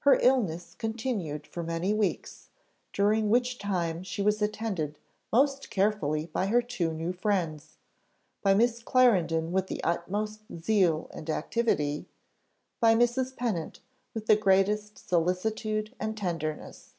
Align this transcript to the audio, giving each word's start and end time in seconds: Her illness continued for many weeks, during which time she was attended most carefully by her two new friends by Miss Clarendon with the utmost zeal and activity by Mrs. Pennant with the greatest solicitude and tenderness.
Her 0.00 0.18
illness 0.20 0.74
continued 0.74 1.46
for 1.46 1.62
many 1.62 1.94
weeks, 1.94 2.48
during 2.92 3.30
which 3.30 3.56
time 3.56 4.02
she 4.02 4.20
was 4.20 4.42
attended 4.42 4.98
most 5.32 5.70
carefully 5.70 6.26
by 6.26 6.46
her 6.46 6.60
two 6.60 6.92
new 6.92 7.12
friends 7.12 7.76
by 8.42 8.52
Miss 8.52 8.82
Clarendon 8.82 9.52
with 9.52 9.68
the 9.68 9.80
utmost 9.84 10.40
zeal 10.58 11.08
and 11.14 11.30
activity 11.30 12.08
by 12.80 12.96
Mrs. 12.96 13.36
Pennant 13.36 13.78
with 14.12 14.26
the 14.26 14.34
greatest 14.34 14.98
solicitude 15.08 15.94
and 16.00 16.16
tenderness. 16.18 16.94